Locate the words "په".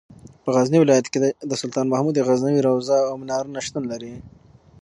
0.43-0.49